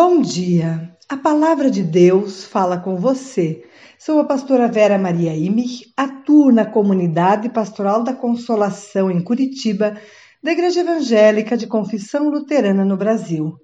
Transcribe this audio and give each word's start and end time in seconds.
Bom 0.00 0.20
dia! 0.20 0.96
A 1.08 1.16
palavra 1.16 1.68
de 1.68 1.82
Deus 1.82 2.44
fala 2.44 2.78
com 2.78 2.94
você. 2.94 3.64
Sou 3.98 4.20
a 4.20 4.24
pastora 4.24 4.68
Vera 4.68 4.96
Maria 4.96 5.34
Imich, 5.34 5.92
atuo 5.96 6.52
na 6.52 6.64
comunidade 6.64 7.48
pastoral 7.48 8.04
da 8.04 8.12
Consolação 8.12 9.10
em 9.10 9.20
Curitiba, 9.20 9.96
da 10.40 10.52
Igreja 10.52 10.82
Evangélica 10.82 11.56
de 11.56 11.66
Confissão 11.66 12.30
Luterana 12.30 12.84
no 12.84 12.96
Brasil. 12.96 13.56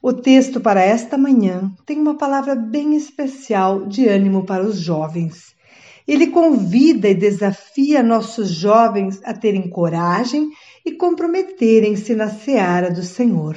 O 0.00 0.10
texto 0.10 0.58
para 0.58 0.80
esta 0.80 1.18
manhã 1.18 1.70
tem 1.84 2.00
uma 2.00 2.16
palavra 2.16 2.54
bem 2.54 2.96
especial 2.96 3.84
de 3.84 4.08
ânimo 4.08 4.46
para 4.46 4.64
os 4.64 4.78
jovens. 4.78 5.54
Ele 6.08 6.28
convida 6.28 7.10
e 7.10 7.14
desafia 7.14 8.02
nossos 8.02 8.48
jovens 8.48 9.20
a 9.22 9.34
terem 9.34 9.68
coragem 9.68 10.48
e 10.82 10.92
comprometerem-se 10.92 12.14
na 12.14 12.30
seara 12.30 12.90
do 12.90 13.02
Senhor. 13.02 13.54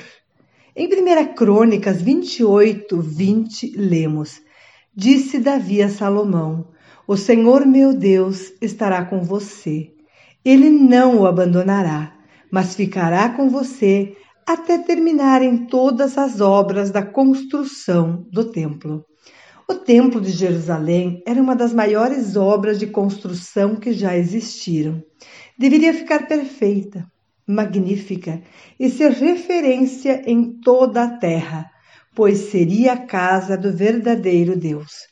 Em 0.79 0.85
1 0.85 1.33
Crônicas 1.33 2.03
28, 2.03 3.01
20, 3.01 3.75
lemos: 3.75 4.39
Disse 4.95 5.39
Davi 5.39 5.81
a 5.81 5.89
Salomão: 5.89 6.67
O 7.07 7.17
Senhor 7.17 7.65
meu 7.65 7.95
Deus 7.95 8.53
estará 8.61 9.03
com 9.03 9.23
você. 9.23 9.91
Ele 10.45 10.69
não 10.69 11.21
o 11.21 11.25
abandonará, 11.25 12.13
mas 12.51 12.75
ficará 12.75 13.27
com 13.29 13.49
você 13.49 14.15
até 14.45 14.77
terminarem 14.77 15.65
todas 15.65 16.15
as 16.15 16.41
obras 16.41 16.91
da 16.91 17.01
construção 17.01 18.27
do 18.31 18.51
templo. 18.51 19.03
O 19.67 19.73
Templo 19.73 20.21
de 20.21 20.29
Jerusalém 20.29 21.23
era 21.25 21.41
uma 21.41 21.55
das 21.55 21.73
maiores 21.73 22.35
obras 22.35 22.77
de 22.77 22.85
construção 22.85 23.77
que 23.77 23.93
já 23.93 24.15
existiram. 24.15 25.03
Deveria 25.57 25.91
ficar 25.91 26.27
perfeita, 26.27 27.03
magnífica 27.47 28.41
e 28.77 28.89
ser 28.89 29.11
referência 29.11 30.21
em 30.29 30.59
toda 30.59 31.03
a 31.03 31.17
terra, 31.17 31.71
pois 32.13 32.49
seria 32.49 32.93
a 32.93 32.97
casa 32.97 33.57
do 33.57 33.71
verdadeiro 33.71 34.57
Deus. 34.57 35.07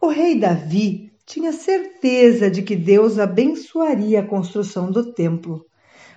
O 0.00 0.08
rei 0.08 0.38
Davi 0.38 1.10
tinha 1.24 1.52
certeza 1.52 2.50
de 2.50 2.62
que 2.62 2.76
Deus 2.76 3.18
abençoaria 3.18 4.20
a 4.20 4.26
construção 4.26 4.90
do 4.90 5.14
templo, 5.14 5.64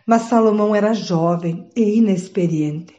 mas 0.06 0.24
Salomão 0.24 0.76
era 0.76 0.94
jovem 0.94 1.70
e 1.76 1.98
inexperiente. 1.98 2.94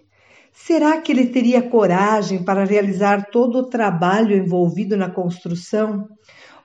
Será 0.52 1.00
que 1.00 1.12
ele 1.12 1.26
teria 1.26 1.60
coragem 1.60 2.42
para 2.42 2.64
realizar 2.64 3.26
todo 3.30 3.58
o 3.58 3.68
trabalho 3.68 4.34
envolvido 4.34 4.96
na 4.96 5.10
construção? 5.10 6.08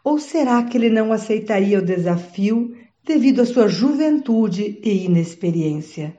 Ou 0.04 0.18
será 0.18 0.64
que 0.64 0.78
ele 0.78 0.90
não 0.90 1.12
aceitaria 1.12 1.78
o 1.78 1.86
desafio 1.86 2.74
devido 3.04 3.42
à 3.42 3.46
sua 3.46 3.68
juventude 3.68 4.80
e 4.84 5.06
inexperiência. 5.06 6.16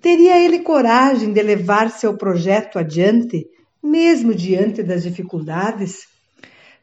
Teria 0.00 0.38
ele 0.38 0.60
coragem 0.60 1.32
de 1.32 1.42
levar 1.42 1.90
seu 1.90 2.16
projeto 2.16 2.78
adiante, 2.78 3.46
mesmo 3.82 4.34
diante 4.34 4.82
das 4.82 5.02
dificuldades? 5.02 6.06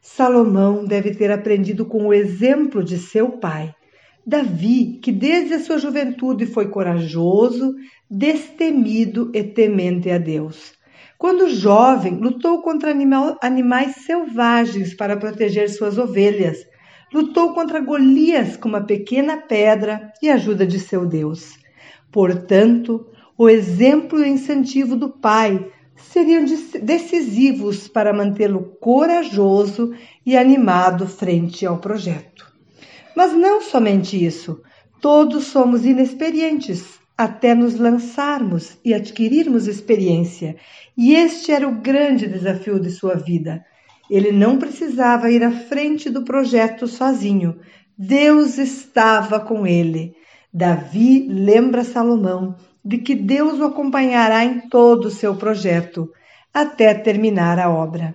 Salomão 0.00 0.84
deve 0.84 1.14
ter 1.14 1.30
aprendido 1.30 1.86
com 1.86 2.08
o 2.08 2.12
exemplo 2.12 2.82
de 2.82 2.98
seu 2.98 3.38
pai, 3.38 3.72
Davi, 4.26 4.98
que 5.02 5.10
desde 5.10 5.54
a 5.54 5.60
sua 5.60 5.78
juventude 5.78 6.46
foi 6.46 6.68
corajoso, 6.68 7.74
destemido 8.08 9.30
e 9.34 9.42
temente 9.42 10.10
a 10.10 10.18
Deus. 10.18 10.74
Quando 11.18 11.50
jovem, 11.50 12.16
lutou 12.16 12.62
contra 12.62 12.90
animal, 12.90 13.38
animais 13.40 13.96
selvagens 14.04 14.94
para 14.94 15.16
proteger 15.16 15.70
suas 15.70 15.98
ovelhas, 15.98 16.58
lutou 17.12 17.52
contra 17.52 17.80
Golias 17.80 18.56
com 18.56 18.68
uma 18.68 18.82
pequena 18.82 19.36
pedra 19.36 20.12
e 20.22 20.28
ajuda 20.28 20.66
de 20.66 20.80
seu 20.80 21.04
Deus. 21.04 21.58
Portanto, 22.10 23.06
o 23.36 23.48
exemplo 23.48 24.18
e 24.18 24.22
o 24.22 24.26
incentivo 24.26 24.96
do 24.96 25.08
pai 25.08 25.70
seriam 25.96 26.44
decisivos 26.82 27.88
para 27.88 28.12
mantê-lo 28.12 28.76
corajoso 28.80 29.94
e 30.24 30.36
animado 30.36 31.06
frente 31.06 31.66
ao 31.66 31.78
projeto. 31.78 32.50
Mas 33.14 33.32
não 33.32 33.60
somente 33.60 34.22
isso, 34.22 34.62
todos 35.00 35.44
somos 35.44 35.84
inexperientes 35.84 37.00
até 37.16 37.54
nos 37.54 37.78
lançarmos 37.78 38.78
e 38.84 38.94
adquirirmos 38.94 39.68
experiência, 39.68 40.56
e 40.96 41.14
este 41.14 41.52
era 41.52 41.68
o 41.68 41.80
grande 41.80 42.26
desafio 42.26 42.80
de 42.80 42.90
sua 42.90 43.14
vida 43.14 43.64
ele 44.14 44.30
não 44.30 44.58
precisava 44.58 45.30
ir 45.30 45.42
à 45.42 45.50
frente 45.50 46.10
do 46.10 46.22
projeto 46.22 46.86
sozinho. 46.86 47.58
Deus 47.96 48.58
estava 48.58 49.40
com 49.40 49.66
ele. 49.66 50.14
Davi 50.52 51.26
lembra 51.26 51.82
Salomão 51.82 52.54
de 52.84 52.98
que 52.98 53.14
Deus 53.14 53.58
o 53.58 53.64
acompanhará 53.64 54.44
em 54.44 54.68
todo 54.68 55.06
o 55.06 55.10
seu 55.10 55.34
projeto, 55.34 56.10
até 56.52 56.92
terminar 56.92 57.58
a 57.58 57.70
obra. 57.70 58.14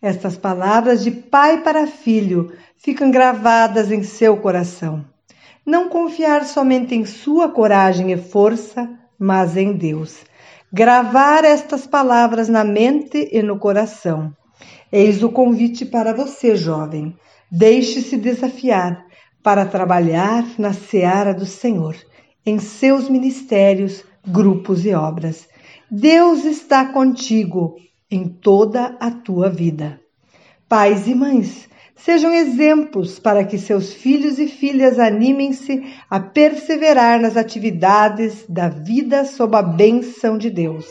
Estas 0.00 0.38
palavras 0.38 1.04
de 1.04 1.10
pai 1.10 1.60
para 1.60 1.86
filho 1.86 2.50
ficam 2.78 3.10
gravadas 3.10 3.92
em 3.92 4.02
seu 4.02 4.38
coração. 4.38 5.04
Não 5.66 5.90
confiar 5.90 6.46
somente 6.46 6.94
em 6.94 7.04
sua 7.04 7.50
coragem 7.50 8.10
e 8.10 8.16
força, 8.16 8.88
mas 9.18 9.54
em 9.54 9.74
Deus. 9.74 10.24
Gravar 10.72 11.44
estas 11.44 11.86
palavras 11.86 12.48
na 12.48 12.64
mente 12.64 13.28
e 13.30 13.42
no 13.42 13.58
coração. 13.58 14.32
Eis 14.90 15.22
o 15.22 15.30
convite 15.30 15.84
para 15.84 16.14
você, 16.14 16.56
jovem. 16.56 17.16
Deixe-se 17.50 18.16
desafiar 18.16 19.04
para 19.42 19.64
trabalhar 19.64 20.44
na 20.58 20.72
seara 20.72 21.32
do 21.32 21.46
Senhor, 21.46 21.96
em 22.44 22.58
seus 22.58 23.08
ministérios, 23.08 24.04
grupos 24.26 24.84
e 24.84 24.92
obras. 24.92 25.48
Deus 25.90 26.44
está 26.44 26.86
contigo 26.86 27.76
em 28.10 28.28
toda 28.28 28.96
a 28.98 29.10
tua 29.10 29.48
vida. 29.48 30.00
Pais 30.68 31.06
e 31.06 31.14
mães, 31.14 31.68
sejam 31.94 32.32
exemplos 32.34 33.18
para 33.18 33.44
que 33.44 33.56
seus 33.56 33.92
filhos 33.92 34.38
e 34.38 34.48
filhas 34.48 34.98
animem-se 34.98 35.84
a 36.10 36.18
perseverar 36.18 37.20
nas 37.20 37.36
atividades 37.36 38.44
da 38.48 38.68
vida 38.68 39.24
sob 39.24 39.56
a 39.56 39.62
bênção 39.62 40.36
de 40.36 40.50
Deus. 40.50 40.86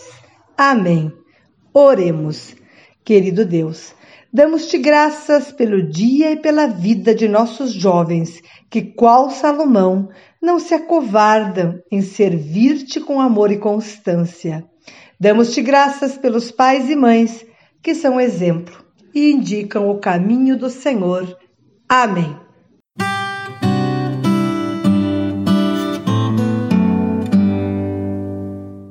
Amém. 0.57 1.11
Oremos. 1.73 2.55
Querido 3.05 3.45
Deus, 3.45 3.93
damos-te 4.33 4.79
graças 4.79 5.51
pelo 5.51 5.87
dia 5.87 6.31
e 6.31 6.37
pela 6.37 6.65
vida 6.65 7.13
de 7.13 7.27
nossos 7.27 7.71
jovens, 7.71 8.41
que, 8.67 8.81
qual 8.81 9.29
Salomão, 9.29 10.09
não 10.41 10.57
se 10.57 10.73
acovardam 10.73 11.79
em 11.91 12.01
servir-te 12.01 12.99
com 12.99 13.21
amor 13.21 13.51
e 13.51 13.59
constância. 13.59 14.65
Damos-te 15.19 15.61
graças 15.61 16.17
pelos 16.17 16.49
pais 16.49 16.89
e 16.89 16.95
mães 16.95 17.45
que 17.83 17.93
são 17.93 18.19
exemplo 18.19 18.83
e 19.13 19.31
indicam 19.31 19.87
o 19.87 19.99
caminho 19.99 20.57
do 20.57 20.71
Senhor. 20.71 21.37
Amém. 21.87 22.44